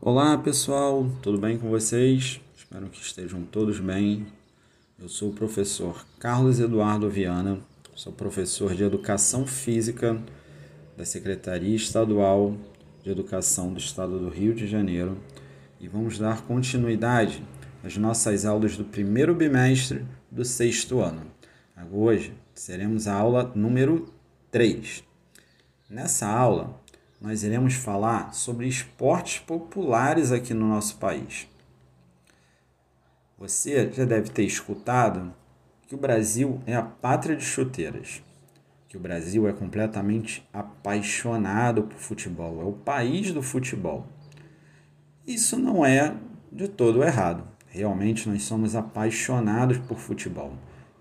[0.00, 2.38] Olá pessoal, tudo bem com vocês?
[2.56, 4.26] Espero que estejam todos bem.
[5.00, 7.58] Eu sou o professor Carlos Eduardo Viana,
[7.94, 10.22] sou professor de Educação Física
[10.96, 12.54] da Secretaria Estadual
[13.02, 15.16] de Educação do Estado do Rio de Janeiro
[15.80, 17.42] e vamos dar continuidade
[17.82, 21.22] às nossas aulas do primeiro bimestre do sexto ano.
[21.90, 24.12] Hoje seremos a aula número
[24.50, 25.02] 3.
[25.88, 26.80] Nessa aula,
[27.20, 31.48] nós iremos falar sobre esportes populares aqui no nosso país.
[33.38, 35.32] Você já deve ter escutado
[35.86, 38.22] que o Brasil é a pátria de chuteiras,
[38.88, 44.06] que o Brasil é completamente apaixonado por futebol, é o país do futebol.
[45.26, 46.16] Isso não é
[46.50, 47.46] de todo errado.
[47.68, 50.54] Realmente nós somos apaixonados por futebol.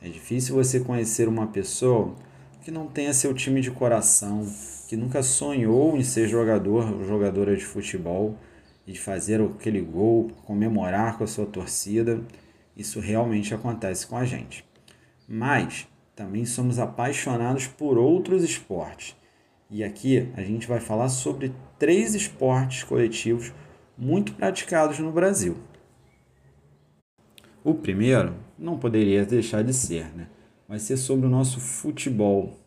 [0.00, 2.14] É difícil você conhecer uma pessoa
[2.62, 4.46] que não tenha seu time de coração,
[4.92, 8.36] que nunca sonhou em ser jogador ou jogadora de futebol
[8.86, 12.20] e de fazer aquele gol, comemorar com a sua torcida.
[12.76, 14.62] Isso realmente acontece com a gente.
[15.26, 19.16] Mas também somos apaixonados por outros esportes.
[19.70, 23.50] E aqui a gente vai falar sobre três esportes coletivos
[23.96, 25.56] muito praticados no Brasil.
[27.64, 30.28] O primeiro não poderia deixar de ser, né?
[30.68, 32.58] Vai ser sobre o nosso futebol.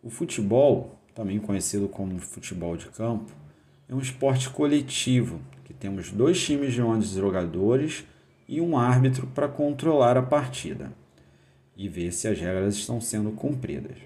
[0.00, 3.32] O futebol também conhecido como futebol de campo,
[3.88, 8.04] é um esporte coletivo que temos dois times de 11 jogadores
[8.48, 10.92] e um árbitro para controlar a partida
[11.76, 13.96] e ver se as regras estão sendo cumpridas.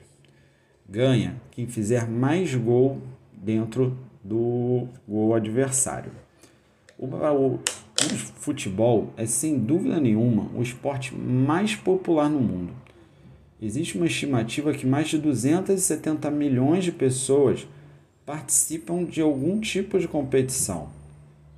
[0.88, 6.12] Ganha quem fizer mais gol dentro do gol adversário.
[6.96, 12.72] O, o, o futebol é sem dúvida nenhuma o esporte mais popular no mundo
[13.64, 17.64] Existe uma estimativa que mais de 270 milhões de pessoas
[18.26, 20.88] participam de algum tipo de competição.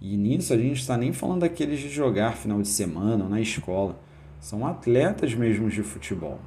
[0.03, 3.41] E nisso a gente está nem falando daqueles de jogar final de semana ou na
[3.41, 3.99] escola.
[4.39, 6.39] São atletas mesmo de futebol.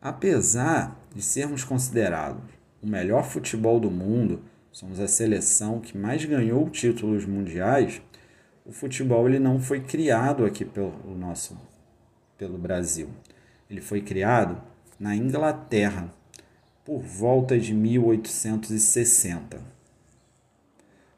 [0.00, 2.40] Apesar de sermos considerados
[2.80, 8.00] o melhor futebol do mundo, somos a seleção que mais ganhou títulos mundiais,
[8.64, 11.58] o futebol ele não foi criado aqui pelo nosso
[12.40, 13.10] pelo Brasil.
[13.68, 14.58] Ele foi criado
[14.98, 16.10] na Inglaterra
[16.82, 19.60] por volta de 1860.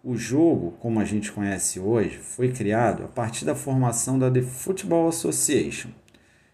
[0.03, 4.43] O jogo, como a gente conhece hoje, foi criado a partir da formação da The
[4.43, 5.91] Football Association,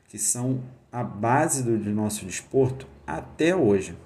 [0.07, 0.63] que são
[0.93, 3.97] a base do, nosso desporto até hoje.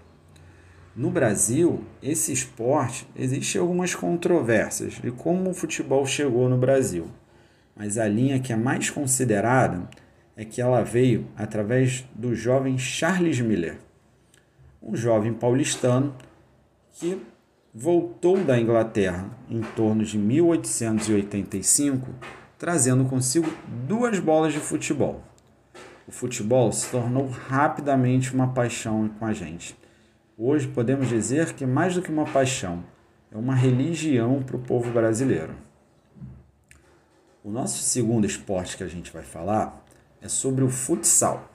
[0.95, 7.09] No Brasil, esse esporte existe algumas controvérsias de como o futebol chegou no Brasil,
[7.75, 9.89] mas a linha que é mais considerada
[10.37, 13.79] é que ela veio através do jovem Charles Miller,
[14.83, 16.15] um jovem paulistano
[16.93, 17.21] que
[17.75, 22.09] voltou da Inglaterra em torno de 1885,
[22.59, 23.51] trazendo consigo
[23.87, 25.23] duas bolas de futebol.
[26.07, 29.77] O futebol se tornou rapidamente uma paixão com a gente.
[30.37, 32.85] Hoje podemos dizer que mais do que uma paixão,
[33.31, 35.55] é uma religião para o povo brasileiro.
[37.43, 39.82] O nosso segundo esporte que a gente vai falar
[40.23, 41.51] é sobre o futsal.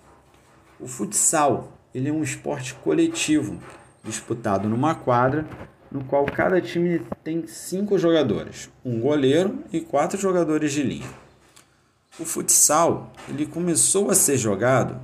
[0.80, 3.60] O futsal ele é um esporte coletivo
[4.04, 5.48] disputado numa quadra
[5.90, 11.10] no qual cada time tem cinco jogadores, um goleiro e quatro jogadores de linha.
[12.20, 15.00] O futsal ele começou a ser jogado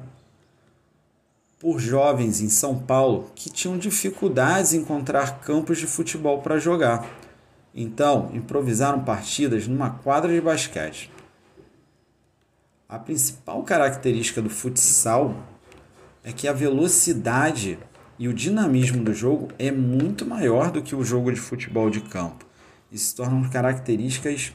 [1.59, 7.07] por jovens em São Paulo que tinham dificuldades em encontrar campos de futebol para jogar.
[7.73, 11.09] Então, improvisaram partidas numa quadra de basquete.
[12.93, 15.35] A principal característica do futsal
[16.23, 17.79] é que a velocidade
[18.19, 22.01] e o dinamismo do jogo é muito maior do que o jogo de futebol de
[22.01, 22.45] campo.
[22.91, 24.53] Isso se tornam características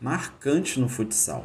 [0.00, 1.44] marcantes no futsal,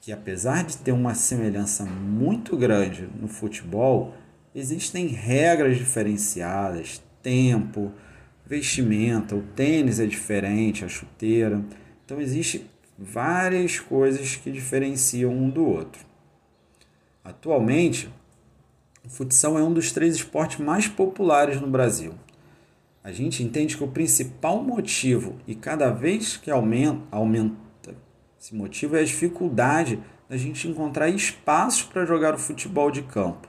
[0.00, 4.14] que apesar de ter uma semelhança muito grande no futebol,
[4.54, 7.92] existem regras diferenciadas, tempo,
[8.46, 11.62] vestimenta, o tênis é diferente, a chuteira.
[12.06, 12.64] Então existe
[12.98, 16.04] várias coisas que diferenciam um do outro.
[17.22, 18.12] Atualmente,
[19.04, 22.14] o futsal é um dos três esportes mais populares no Brasil.
[23.04, 27.94] A gente entende que o principal motivo, e cada vez que aumenta, aumenta
[28.38, 33.48] esse motivo, é a dificuldade da gente encontrar espaços para jogar o futebol de campo.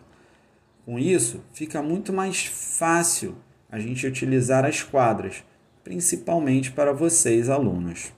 [0.85, 3.35] Com isso, fica muito mais fácil
[3.69, 5.43] a gente utilizar as quadras,
[5.83, 8.13] principalmente para vocês, alunos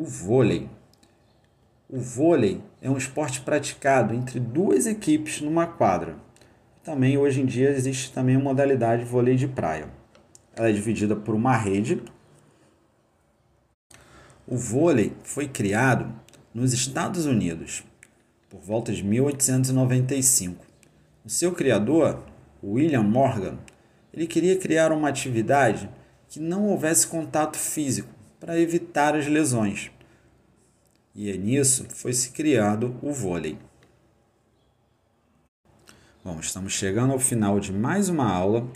[0.00, 0.66] o vôlei.
[1.86, 6.16] O vôlei é um esporte praticado entre duas equipes numa quadra.
[6.82, 9.90] Também hoje em dia existe também a modalidade vôlei de praia.
[10.56, 12.02] ela é dividida por uma rede.
[14.46, 16.10] O vôlei foi criado
[16.54, 17.84] nos Estados Unidos
[18.48, 20.64] por volta de 1895.
[21.22, 22.24] O seu criador,
[22.64, 23.58] William Morgan,
[24.14, 25.90] ele queria criar uma atividade
[26.26, 29.90] que não houvesse contato físico para evitar as lesões.
[31.14, 33.58] E é nisso foi se criado o vôlei.
[36.24, 38.66] Bom, estamos chegando ao final de mais uma aula.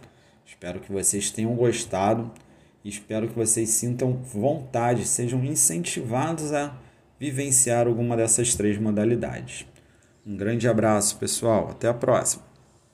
[0.47, 2.31] Espero que vocês tenham gostado
[2.85, 6.77] e espero que vocês sintam vontade, sejam incentivados a
[7.19, 9.67] vivenciar alguma dessas três modalidades.
[10.27, 11.71] Um grande abraço, pessoal.
[11.71, 12.44] Até a próxima.